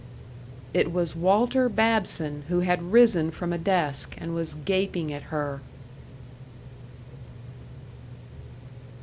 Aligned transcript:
It 0.73 0.91
was 0.91 1.15
Walter 1.15 1.69
Babson 1.69 2.45
who 2.47 2.61
had 2.61 2.91
risen 2.91 3.29
from 3.29 3.53
a 3.53 3.59
desk 3.59 4.15
and 4.17 4.33
was 4.33 4.55
gaping 4.65 5.13
at 5.13 5.25
her. 5.31 5.61